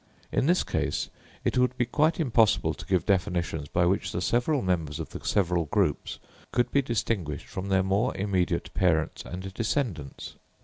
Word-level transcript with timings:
In 0.31 0.47
this 0.47 0.63
case 0.63 1.11
it 1.43 1.59
would 1.59 1.77
be 1.77 1.85
quite 1.85 2.19
impossible 2.19 2.73
to 2.73 2.87
give 2.87 3.05
definitions 3.05 3.67
by 3.67 3.85
which 3.85 4.11
the 4.11 4.19
several 4.19 4.63
members 4.63 4.99
of 4.99 5.09
the 5.09 5.23
several 5.23 5.65
groups 5.65 6.17
could 6.51 6.71
be 6.71 6.81
distinguished 6.81 7.45
from 7.45 7.67
their 7.67 7.83
more 7.83 8.17
immediate 8.17 8.73
parents 8.73 9.23
and 9.23 9.53
descendants. 9.53 10.37